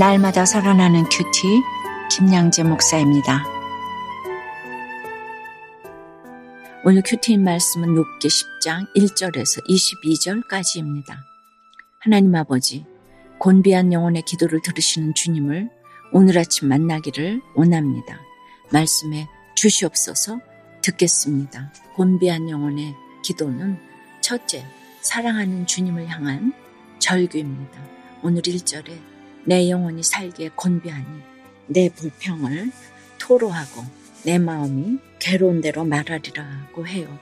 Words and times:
날마다 0.00 0.46
살아나는 0.46 1.04
큐티 1.10 1.62
김양재 2.10 2.62
목사입니다. 2.62 3.44
오늘 6.86 7.02
큐티인 7.04 7.44
말씀은 7.44 7.88
욥기 7.88 8.24
10장 8.24 8.90
1절에서 8.96 9.62
22절까지입니다. 9.68 11.18
하나님 11.98 12.34
아버지, 12.34 12.86
곤비한 13.40 13.92
영혼의 13.92 14.22
기도를 14.22 14.62
들으시는 14.62 15.12
주님을 15.12 15.68
오늘 16.12 16.38
아침 16.38 16.68
만나기를 16.68 17.42
원합니다. 17.54 18.22
말씀에 18.72 19.28
주시옵소서 19.54 20.40
듣겠습니다. 20.80 21.74
곤비한 21.96 22.48
영혼의 22.48 22.94
기도는 23.22 23.78
첫째, 24.22 24.64
사랑하는 25.02 25.66
주님을 25.66 26.08
향한 26.08 26.54
절규입니다. 27.00 27.78
오늘 28.22 28.40
1절에 28.40 29.09
내 29.50 29.68
영혼이 29.68 30.04
살기에 30.04 30.50
곤비하니 30.54 31.06
내 31.66 31.88
불평을 31.88 32.70
토로하고 33.18 33.84
내 34.22 34.38
마음이 34.38 35.00
괴로운 35.18 35.60
대로 35.60 35.84
말하리라고 35.84 36.86
해요. 36.86 37.18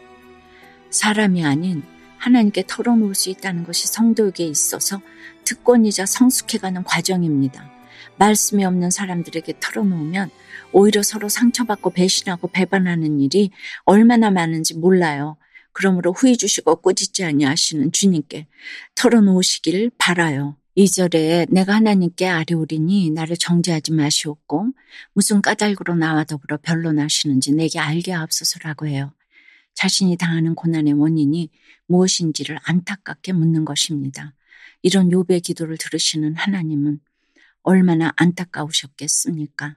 사람이 0.91 1.43
아닌 1.43 1.83
하나님께 2.19 2.65
털어놓을 2.67 3.15
수 3.15 3.31
있다는 3.31 3.65
것이 3.65 3.87
성도에게 3.87 4.45
있어서 4.45 5.01
특권이자 5.45 6.05
성숙해가는 6.05 6.85
과정입니다. 6.85 7.71
말씀이 8.19 8.63
없는 8.63 8.91
사람들에게 8.91 9.55
털어놓으면 9.59 10.29
오히려 10.73 11.03
서로 11.03 11.31
상처받고 11.31 11.95
배신하고 11.95 12.49
배반하는 12.49 13.21
일이 13.21 13.53
얼마나 13.87 14.31
많은지 14.31 14.75
몰라요. 14.75 15.39
그러므로 15.73 16.13
후회 16.13 16.35
주시고 16.35 16.83
꾸짖지 16.83 17.25
아니하시는 17.25 17.91
주님께 17.91 18.49
털어놓으시길 18.97 19.93
바라요. 19.97 20.59
2절에 20.79 21.53
내가 21.53 21.75
하나님께 21.75 22.29
아뢰오리니 22.29 23.11
나를 23.11 23.37
정죄하지 23.37 23.93
마시옵고 23.95 24.71
무슨 25.13 25.43
까닭으로 25.43 25.97
나와 25.97 26.23
더불어 26.23 26.57
변론하시는지 26.63 27.53
내게 27.55 27.81
알게 27.81 28.13
하옵소서라고 28.13 28.87
해요. 28.87 29.13
자신이 29.75 30.17
당하는 30.17 30.55
고난의 30.55 30.93
원인이 30.93 31.51
무엇인지를 31.87 32.61
안타깝게 32.63 33.33
묻는 33.33 33.65
것입니다. 33.65 34.35
이런 34.83 35.09
욥의 35.09 35.43
기도를 35.43 35.79
들으시는 35.79 36.37
하나님은 36.37 37.01
얼마나 37.63 38.13
안타까우셨겠습니까? 38.15 39.75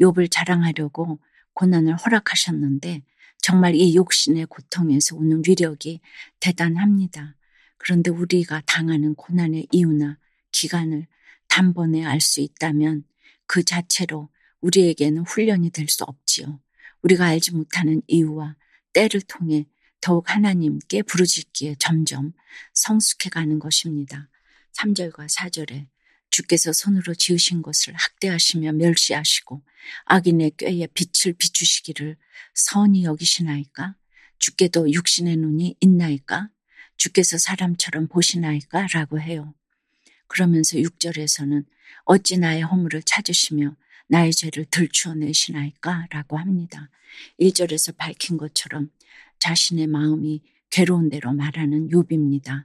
욥을 0.00 0.30
자랑하려고 0.30 1.18
고난을 1.54 1.96
허락하셨는데 1.96 3.02
정말 3.38 3.74
이 3.74 3.96
욕심의 3.96 4.46
고통에서 4.46 5.16
오는 5.16 5.42
위력이 5.44 6.00
대단합니다. 6.38 7.34
그런데 7.76 8.12
우리가 8.12 8.62
당하는 8.66 9.16
고난의 9.16 9.66
이유나 9.72 10.16
기간을 10.54 11.06
단번에 11.48 12.04
알 12.04 12.20
수 12.20 12.40
있다면 12.40 13.04
그 13.46 13.64
자체로 13.64 14.30
우리에게는 14.60 15.24
훈련이 15.24 15.70
될 15.70 15.88
수 15.88 16.04
없지요. 16.04 16.60
우리가 17.02 17.26
알지 17.26 17.52
못하는 17.52 18.00
이유와 18.06 18.56
때를 18.94 19.20
통해 19.22 19.66
더욱 20.00 20.30
하나님께 20.30 21.02
부르짖기에 21.02 21.76
점점 21.78 22.32
성숙해 22.72 23.30
가는 23.30 23.58
것입니다. 23.58 24.28
3절과 24.72 25.28
4절에 25.28 25.88
주께서 26.30 26.72
손으로 26.72 27.14
지으신 27.14 27.62
것을 27.62 27.94
학대하시며 27.94 28.72
멸시하시고 28.72 29.62
악인의 30.06 30.52
꾀에 30.56 30.86
빛을 30.94 31.34
비추시기를 31.34 32.16
선히 32.54 33.04
여기시나이까? 33.04 33.96
주께도 34.38 34.90
육신의 34.92 35.36
눈이 35.36 35.76
있나이까? 35.80 36.48
주께서 36.96 37.38
사람처럼 37.38 38.08
보시나이까? 38.08 38.88
라고 38.94 39.20
해요. 39.20 39.54
그러면서 40.26 40.76
6절에서는 40.78 41.64
어찌 42.04 42.38
나의 42.38 42.62
허물을 42.62 43.02
찾으시며 43.02 43.76
나의 44.08 44.32
죄를 44.32 44.66
들추어 44.66 45.14
내시나이까? 45.14 46.08
라고 46.10 46.36
합니다. 46.36 46.90
1절에서 47.40 47.96
밝힌 47.96 48.36
것처럼 48.36 48.90
자신의 49.38 49.86
마음이 49.86 50.42
괴로운 50.70 51.08
대로 51.08 51.32
말하는 51.32 51.88
욥입니다. 51.88 52.64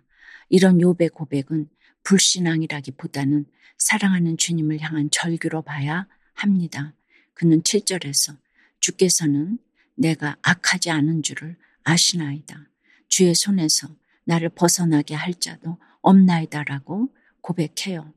이런 0.50 0.80
욥의 0.80 1.14
고백은 1.14 1.69
불신앙이라기보다는 2.03 3.46
사랑하는 3.78 4.38
주님을 4.38 4.80
향한 4.81 5.09
절규로 5.12 5.62
봐야 5.62 6.08
합니다. 6.34 6.94
그는 7.34 7.62
7절에서 7.62 8.38
주께서는 8.80 9.59
내가 9.96 10.38
악하지 10.42 10.90
않은 10.90 11.24
줄을 11.24 11.56
아시나이다. 11.84 12.68
주의 13.08 13.34
손에서 13.36 13.88
나를 14.24 14.50
벗어나게 14.50 15.16
할 15.16 15.34
자도 15.34 15.78
없나이다라고 16.02 17.14
고백해요. 17.42 18.14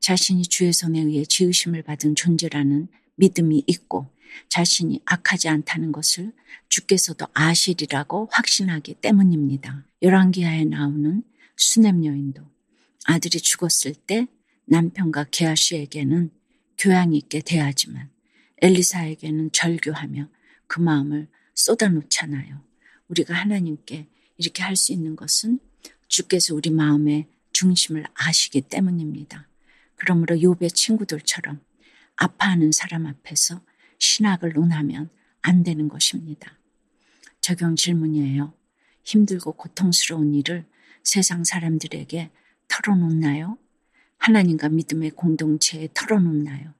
자신이 0.00 0.42
주의 0.42 0.72
손에 0.72 1.00
의해 1.00 1.24
지으심을 1.24 1.82
받은 1.82 2.14
존재라는 2.14 2.88
믿음이 3.16 3.64
있고 3.66 4.10
자신이 4.48 5.00
악하지 5.04 5.48
않다는 5.48 5.92
것을 5.92 6.32
주께서도 6.68 7.26
아시리라고 7.32 8.28
확신하기 8.32 8.94
때문입니다. 8.94 9.86
열왕기하에 10.02 10.64
나오는 10.64 11.22
수냄 11.56 12.04
여인도 12.04 12.42
아들이 13.06 13.40
죽었을 13.40 13.94
때 13.94 14.26
남편과 14.66 15.26
게하시에게는 15.30 16.30
교양 16.78 17.14
있게 17.14 17.40
대하지만 17.40 18.10
엘리사에게는 18.62 19.52
절규하며 19.52 20.28
그 20.66 20.80
마음을 20.80 21.28
쏟아놓잖아요. 21.54 22.62
우리가 23.08 23.34
하나님께 23.34 24.08
이렇게 24.38 24.62
할 24.62 24.76
수 24.76 24.92
있는 24.92 25.16
것은 25.16 25.60
주께서 26.08 26.54
우리 26.54 26.70
마음의 26.70 27.28
중심을 27.54 28.04
아시기 28.12 28.60
때문입니다. 28.60 29.48
그러므로 29.96 30.36
욥의 30.36 30.74
친구들처럼 30.74 31.60
아파하는 32.16 32.72
사람 32.72 33.06
앞에서 33.06 33.62
신학을 33.98 34.52
논하면 34.52 35.08
안 35.40 35.62
되는 35.62 35.88
것입니다. 35.88 36.58
적용 37.40 37.76
질문이에요. 37.76 38.52
힘들고 39.04 39.52
고통스러운 39.52 40.34
일을 40.34 40.66
세상 41.02 41.44
사람들에게 41.44 42.30
털어놓나요? 42.68 43.58
하나님과 44.18 44.70
믿음의 44.70 45.10
공동체에 45.10 45.88
털어놓나요? 45.94 46.74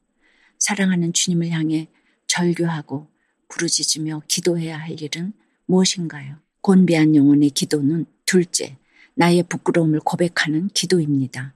사랑하는 0.59 1.13
주님을 1.13 1.51
향해 1.51 1.89
절규하고 2.27 3.11
부르짖으며 3.49 4.23
기도해야 4.27 4.79
할 4.79 5.01
일은 5.01 5.35
무엇인가요? 5.67 6.39
곤비한 6.63 7.15
영혼의 7.15 7.51
기도는 7.51 8.07
둘째, 8.25 8.79
나의 9.15 9.45
부끄러움을 9.45 10.01
고백하는 10.01 10.69
기도입니다. 10.69 11.55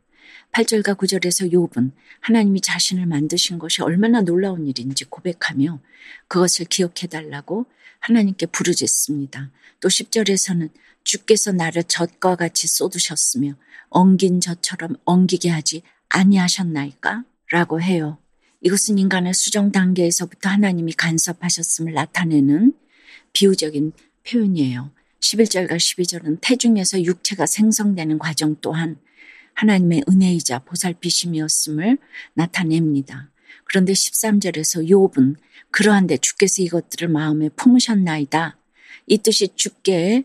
8절과 0.53 0.97
9절에서 0.97 1.53
욥은 1.53 1.93
하나님이 2.21 2.61
자신을 2.61 3.07
만드신 3.07 3.59
것이 3.59 3.83
얼마나 3.83 4.23
놀라운 4.23 4.67
일인지 4.67 5.05
고백하며 5.05 5.81
그것을 6.29 6.67
기억해달라고 6.67 7.67
하나님께 8.01 8.47
부르짖습니다. 8.47 9.51
또 9.81 9.89
10절에서는 9.89 10.71
주께서 11.05 11.53
나를 11.53 11.85
젖과 11.85 12.37
같이 12.37 12.67
쏟으셨으며 12.67 13.55
엉긴 13.91 14.41
젖처럼 14.41 14.97
엉기게 15.05 15.49
하지 15.51 15.83
아니하셨나이까? 16.09 17.25
라고 17.51 17.81
해요. 17.81 18.19
이것은 18.61 18.99
인간의 18.99 19.35
수정 19.35 19.73
단계에서부터 19.73 20.49
하나님이 20.49 20.93
간섭하셨음을 20.95 21.93
나타내는 21.95 22.75
비유적인 23.33 23.93
표현이에요. 24.27 24.91
11절과 25.21 25.77
12절은 25.77 26.39
태중에서 26.41 27.03
육체가 27.03 27.47
생성되는 27.47 28.19
과정 28.19 28.57
또한 28.61 28.99
하나님의 29.55 30.05
은혜이자 30.09 30.61
보살피심이었음을 30.61 31.99
나타냅니다. 32.35 33.31
그런데 33.65 33.93
13절에서 33.93 34.89
욥은 34.89 35.37
그러한데 35.71 36.19
주께서 36.19 36.63
이것들을 36.63 37.09
마음에 37.09 37.49
품으셨나이다. 37.51 38.57
이 39.07 39.19
뜻이 39.19 39.49
주께 39.55 40.25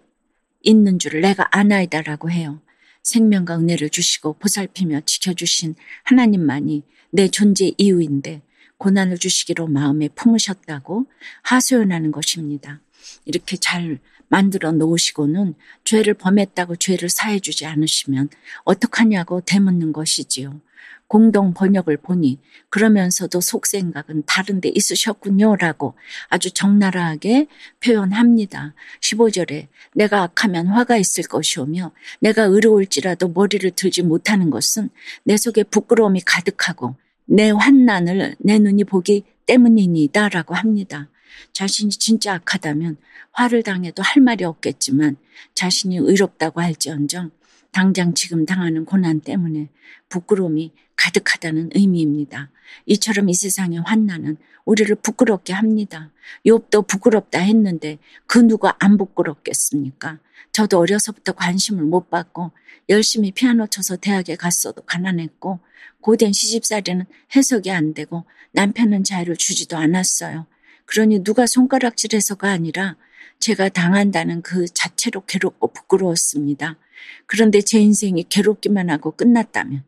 있는 0.62 1.00
줄을 1.00 1.22
내가 1.22 1.48
아나이다라고 1.52 2.32
해요. 2.32 2.62
생명과 3.02 3.60
은혜를 3.60 3.90
주시고 3.90 4.34
보살피며 4.34 5.02
지켜주신 5.02 5.76
하나님만이 6.04 6.84
내 7.12 7.28
존재 7.28 7.74
이유인데 7.78 8.42
고난을 8.78 9.18
주시기로 9.18 9.68
마음에 9.68 10.10
품으셨다고 10.10 11.06
하소연하는 11.42 12.12
것입니다. 12.12 12.82
이렇게 13.26 13.58
잘 13.58 14.00
만들어 14.34 14.72
놓으시고는 14.72 15.54
죄를 15.84 16.16
범했다고 16.16 16.78
죄를 16.78 17.08
사해 17.08 17.40
주지 17.40 17.68
않으시면 17.68 18.30
어떡하냐고 18.64 19.42
되묻는 19.42 19.94
것이지요. 19.94 20.60
공동 21.06 21.54
번역을 21.54 21.98
보니 21.98 22.40
그러면서도 22.70 23.40
속생각은 23.40 24.24
다른데 24.26 24.72
있으셨군요라고 24.74 25.94
아주 26.30 26.50
적나라하게 26.50 27.46
표현합니다. 27.80 28.74
15절에 29.02 29.68
내가 29.94 30.24
악하면 30.24 30.66
화가 30.66 30.98
있을 30.98 31.26
것이오며 31.26 31.92
내가 32.20 32.46
의로울지라도 32.46 33.28
머리를 33.28 33.70
들지 33.76 34.02
못하는 34.02 34.50
것은 34.50 34.90
내 35.26 35.38
속에 35.38 35.62
부끄러움이 35.62 36.22
가득하고 36.22 36.96
내 37.26 37.52
환난을 37.52 38.38
내 38.40 38.58
눈이 38.58 38.86
보기 38.86 39.26
때문이니다라고 39.46 40.56
합니다. 40.56 41.08
자신이 41.54 41.92
진짜 41.92 42.36
악하다면 42.36 42.98
화를 43.32 43.64
당해도 43.64 44.04
할 44.04 44.22
말이 44.22 44.44
없겠지만 44.44 45.18
자신이 45.56 45.98
의롭다고 45.98 46.62
할지언정 46.62 47.32
당장 47.72 48.14
지금 48.14 48.46
당하는 48.46 48.86
고난 48.86 49.20
때문에 49.20 49.70
부끄러움이 50.10 50.74
가득하다는 50.96 51.72
의미입니다. 51.74 52.52
이처럼 52.86 53.30
이 53.30 53.34
세상의 53.34 53.80
환난은 53.80 54.38
우리를 54.66 54.96
부끄럽게 54.96 55.54
합니다. 55.54 56.12
욥도 56.46 56.88
부끄럽다 56.88 57.40
했는데 57.40 57.98
그 58.28 58.40
누가 58.40 58.76
안 58.80 58.98
부끄럽겠습니까? 58.98 60.20
저도 60.52 60.78
어려서부터 60.80 61.34
관심을 61.34 61.84
못 61.84 62.10
받고 62.10 62.52
열심히 62.90 63.32
피아노 63.32 63.66
쳐서 63.68 63.96
대학에 63.96 64.36
갔어도 64.36 64.84
가난했고 64.84 65.60
고된 66.02 66.32
시집살이는 66.32 67.06
해석이 67.36 67.72
안 67.72 67.94
되고 67.94 68.26
남편은 68.52 69.04
자유를 69.04 69.36
주지도 69.36 69.78
않았어요. 69.78 70.46
그러니 70.86 71.24
누가 71.24 71.46
손가락질해서가 71.46 72.50
아니라 72.50 72.98
제가 73.40 73.70
당한다는 73.70 74.42
그 74.42 74.66
자체로 74.68 75.26
괴롭고 75.26 75.74
부끄러웠습니다. 75.74 76.78
그런데 77.26 77.62
제 77.62 77.80
인생이 77.80 78.26
괴롭기만 78.30 78.90
하고 78.90 79.12
끝났다면 79.12 79.84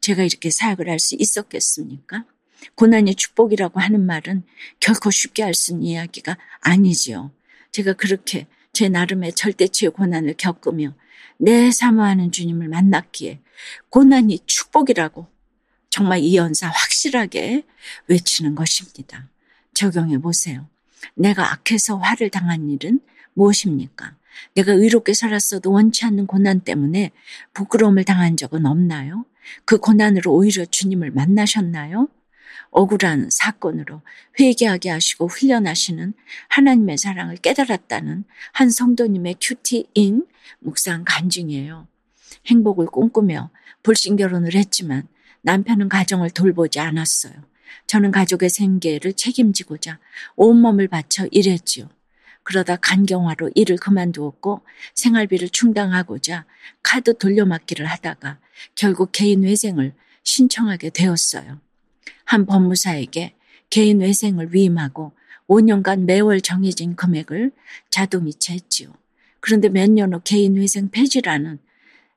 제가 0.00 0.22
이렇게 0.22 0.50
사역을 0.50 0.88
할 0.88 0.98
수 0.98 1.14
있었겠습니까? 1.18 2.24
고난이 2.74 3.14
축복이라고 3.14 3.80
하는 3.80 4.04
말은 4.04 4.42
결코 4.80 5.10
쉽게 5.10 5.42
할 5.42 5.54
수 5.54 5.72
있는 5.72 5.84
이야기가 5.86 6.36
아니지요. 6.60 7.32
제가 7.70 7.92
그렇게 7.92 8.46
제 8.72 8.88
나름의 8.88 9.34
절대치의 9.34 9.92
고난을 9.92 10.34
겪으며 10.36 10.94
내 11.38 11.70
사모하는 11.70 12.32
주님을 12.32 12.68
만났기에 12.68 13.40
고난이 13.90 14.40
축복이라고 14.46 15.28
정말 15.90 16.18
이 16.20 16.36
연사 16.36 16.68
확실하게 16.68 17.64
외치는 18.08 18.54
것입니다. 18.54 19.28
적용해 19.78 20.18
보세요. 20.18 20.68
내가 21.14 21.52
악해서 21.52 21.98
화를 21.98 22.30
당한 22.30 22.68
일은 22.68 23.00
무엇입니까? 23.34 24.16
내가 24.54 24.72
의롭게 24.72 25.14
살았어도 25.14 25.70
원치 25.70 26.04
않는 26.04 26.26
고난 26.26 26.60
때문에 26.60 27.12
부끄러움을 27.54 28.04
당한 28.04 28.36
적은 28.36 28.66
없나요? 28.66 29.24
그 29.64 29.78
고난으로 29.78 30.32
오히려 30.32 30.64
주님을 30.64 31.12
만나셨나요? 31.12 32.08
억울한 32.70 33.30
사건으로 33.30 34.02
회개하게 34.38 34.90
하시고 34.90 35.28
훈련하시는 35.28 36.12
하나님의 36.48 36.98
사랑을 36.98 37.36
깨달았다는 37.36 38.24
한 38.52 38.70
성도님의 38.70 39.36
큐티인 39.40 40.26
묵상 40.58 41.04
간증이에요. 41.06 41.86
행복을 42.46 42.86
꿈꾸며 42.86 43.50
불신 43.82 44.16
결혼을 44.16 44.54
했지만 44.54 45.06
남편은 45.42 45.88
가정을 45.88 46.30
돌보지 46.30 46.80
않았어요. 46.80 47.32
저는 47.86 48.10
가족의 48.10 48.50
생계를 48.50 49.12
책임지고자 49.14 49.98
온몸을 50.36 50.88
바쳐 50.88 51.26
일했지요. 51.30 51.88
그러다 52.42 52.76
간경화로 52.76 53.50
일을 53.54 53.76
그만두었고 53.76 54.62
생활비를 54.94 55.50
충당하고자 55.50 56.46
카드 56.82 57.16
돌려막기를 57.18 57.84
하다가 57.86 58.38
결국 58.74 59.12
개인 59.12 59.44
회생을 59.44 59.92
신청하게 60.22 60.90
되었어요. 60.90 61.60
한 62.24 62.46
법무사에게 62.46 63.34
개인 63.70 64.00
회생을 64.02 64.54
위임하고 64.54 65.12
5년간 65.48 66.04
매월 66.04 66.40
정해진 66.40 66.96
금액을 66.96 67.52
자동이체했지요. 67.90 68.92
그런데 69.40 69.68
몇 69.68 69.90
년 69.90 70.12
후 70.14 70.20
개인 70.24 70.56
회생 70.56 70.90
폐지라는 70.90 71.58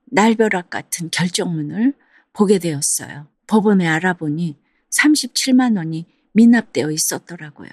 날벼락 0.06 0.70
같은 0.70 1.10
결정문을 1.12 1.94
보게 2.34 2.60
되었어요. 2.60 3.28
법원에 3.48 3.88
알아보니 3.88 4.56
37만 4.92 5.78
원이 5.78 6.06
미납되어 6.34 6.92
있었더라고요. 6.92 7.70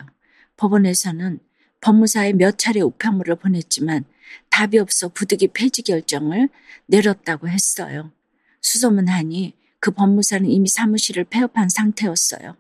법원에서는 0.56 1.40
법무사에 1.80 2.32
몇 2.32 2.58
차례 2.58 2.80
우편물을 2.80 3.36
보냈지만 3.36 4.04
답이 4.50 4.78
없어 4.78 5.08
부득이 5.08 5.48
폐지 5.48 5.82
결정을 5.82 6.48
내렸다고 6.86 7.48
했어요. 7.48 8.12
수소문하니 8.60 9.54
그 9.80 9.90
법무사는 9.92 10.48
이미 10.48 10.68
사무실을 10.68 11.24
폐업한 11.24 11.68
상태였어요. 11.68 12.56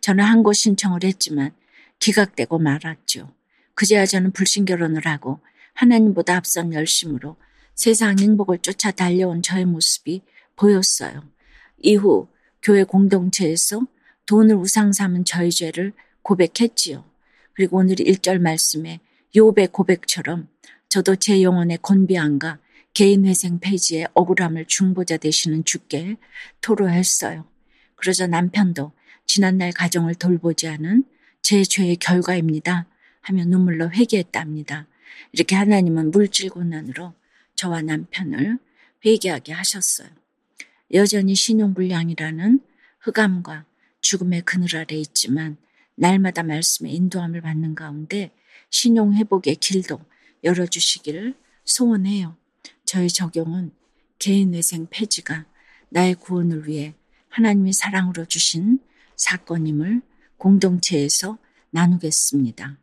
저는 0.00 0.24
항고 0.24 0.52
신청을 0.52 1.04
했지만 1.04 1.52
기각되고 1.98 2.58
말았죠. 2.58 3.32
그제야 3.74 4.06
저는 4.06 4.32
불신 4.32 4.64
결혼을 4.64 5.06
하고 5.06 5.40
하나님보다 5.74 6.36
앞선 6.36 6.72
열심으로 6.72 7.36
세상 7.74 8.18
행복을 8.18 8.58
쫓아 8.58 8.90
달려온 8.90 9.42
저의 9.42 9.64
모습이 9.64 10.22
보였어요. 10.56 11.22
이후 11.78 12.28
교회 12.62 12.84
공동체에서 12.84 13.82
돈을 14.30 14.54
우상 14.54 14.92
삼은 14.92 15.24
저의 15.24 15.50
죄를 15.50 15.92
고백했지요. 16.22 17.04
그리고 17.52 17.78
오늘 17.78 17.96
1절 17.96 18.38
말씀에 18.38 19.00
요배 19.34 19.66
고백처럼 19.72 20.46
저도 20.88 21.16
제 21.16 21.42
영혼의 21.42 21.78
건비함과 21.82 22.60
개인 22.94 23.26
회생 23.26 23.58
페이지에 23.58 24.06
억울함을 24.14 24.66
중보자 24.66 25.16
되시는 25.16 25.64
주께 25.64 26.16
토로했어요. 26.60 27.44
그러자 27.96 28.28
남편도 28.28 28.92
지난날 29.26 29.72
가정을 29.72 30.14
돌보지 30.14 30.68
않은 30.68 31.02
제 31.42 31.64
죄의 31.64 31.96
결과입니다. 31.96 32.86
하며 33.22 33.44
눈물로 33.44 33.90
회개했답니다. 33.90 34.86
이렇게 35.32 35.56
하나님은 35.56 36.12
물질 36.12 36.50
고난으로 36.50 37.14
저와 37.56 37.82
남편을 37.82 38.58
회개하게 39.04 39.54
하셨어요. 39.54 40.08
여전히 40.94 41.34
신용불량이라는 41.34 42.60
흑암과 43.00 43.69
죽음의 44.00 44.42
그늘 44.42 44.76
아래 44.76 44.96
있지만 44.96 45.56
날마다 45.94 46.42
말씀의 46.42 46.94
인도함을 46.94 47.40
받는 47.40 47.74
가운데 47.74 48.30
신용 48.70 49.14
회복의 49.14 49.56
길도 49.56 50.00
열어주시기를 50.44 51.34
소원해요. 51.64 52.36
저의 52.84 53.08
적용은 53.08 53.72
개인 54.18 54.54
회생 54.54 54.86
폐지가 54.90 55.46
나의 55.90 56.14
구원을 56.14 56.66
위해 56.66 56.94
하나님의 57.28 57.72
사랑으로 57.72 58.24
주신 58.24 58.80
사건임을 59.16 60.02
공동체에서 60.36 61.38
나누겠습니다. 61.70 62.78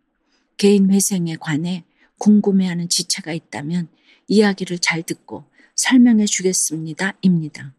개인 0.57 0.91
회생에 0.91 1.35
관해 1.37 1.83
궁금해하는 2.19 2.89
지체가 2.89 3.33
있다면 3.33 3.87
이야기를 4.27 4.79
잘 4.79 5.03
듣고 5.03 5.45
설명해 5.75 6.25
주겠습니다. 6.25 7.13
입니다. 7.21 7.73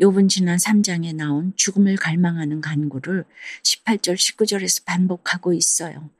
욥은 0.00 0.28
지난 0.28 0.56
3장에 0.56 1.14
나온 1.14 1.52
죽음을 1.56 1.96
갈망하는 1.96 2.60
간구를 2.60 3.24
18절 3.62 4.16
19절에서 4.16 4.84
반복하고 4.84 5.52
있어요. 5.52 6.10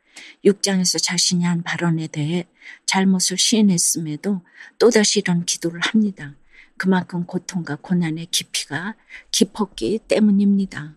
6장에서 0.44 1.02
자신이 1.02 1.44
한 1.44 1.62
발언에 1.62 2.06
대해 2.06 2.46
잘못을 2.86 3.36
시인했음에도 3.36 4.42
또다시 4.78 5.20
이런 5.20 5.44
기도를 5.44 5.80
합니다. 5.80 6.34
그만큼 6.76 7.24
고통과 7.24 7.76
고난의 7.76 8.26
깊이가 8.26 8.94
깊었기 9.32 10.00
때문입니다. 10.06 10.94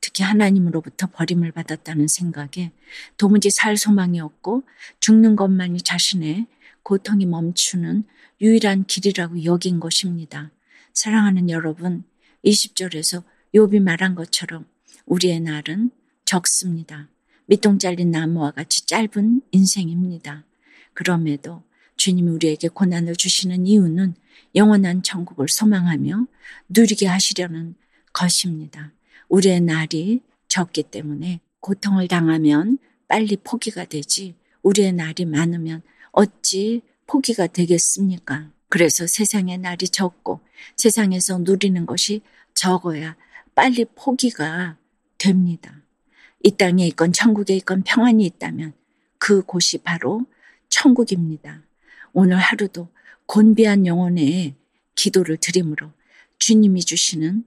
특히 0.00 0.22
하나님으로부터 0.22 1.06
버림을 1.06 1.52
받았다는 1.52 2.08
생각에 2.08 2.72
도무지 3.16 3.50
살 3.50 3.76
소망이 3.76 4.20
없고 4.20 4.64
죽는 5.00 5.34
것만이 5.34 5.80
자신의 5.80 6.46
고통이 6.82 7.26
멈추는 7.26 8.04
유일한 8.40 8.84
길이라고 8.84 9.44
여긴 9.44 9.80
것입니다. 9.80 10.50
사랑하는 10.92 11.50
여러분, 11.50 12.04
20절에서 12.48 13.22
욥이 13.54 13.80
말한 13.80 14.14
것처럼 14.14 14.66
우리의 15.06 15.40
날은 15.40 15.90
적습니다. 16.24 17.08
밑동 17.46 17.78
잘린 17.78 18.10
나무와 18.10 18.50
같이 18.50 18.86
짧은 18.86 19.42
인생입니다. 19.50 20.44
그럼에도 20.92 21.62
주님이 21.96 22.30
우리에게 22.30 22.68
고난을 22.68 23.16
주시는 23.16 23.66
이유는 23.66 24.14
영원한 24.54 25.02
천국을 25.02 25.48
소망하며 25.48 26.26
누리게 26.68 27.06
하시려는 27.06 27.74
것입니다. 28.12 28.92
우리의 29.28 29.60
날이 29.60 30.22
적기 30.48 30.82
때문에 30.82 31.40
고통을 31.60 32.08
당하면 32.08 32.78
빨리 33.08 33.36
포기가 33.36 33.84
되지 33.84 34.34
우리의 34.62 34.92
날이 34.92 35.24
많으면 35.24 35.82
어찌 36.12 36.82
포기가 37.06 37.46
되겠습니까? 37.46 38.50
그래서 38.68 39.06
세상의 39.06 39.58
날이 39.58 39.88
적고 39.88 40.40
세상에서 40.76 41.38
누리는 41.38 41.86
것이 41.86 42.22
적어야 42.54 43.16
빨리 43.54 43.84
포기가 43.94 44.76
됩니다. 45.16 45.82
이 46.44 46.52
땅에 46.52 46.86
있건 46.88 47.12
천국에 47.12 47.56
있건 47.56 47.82
평안이 47.82 48.24
있다면 48.24 48.72
그 49.18 49.42
곳이 49.42 49.78
바로 49.78 50.24
천국입니다. 50.68 51.62
오늘 52.12 52.36
하루도 52.36 52.88
곤비한 53.26 53.86
영혼의 53.86 54.54
기도를 54.94 55.36
드림으로 55.38 55.92
주님이 56.38 56.80
주시는 56.80 57.44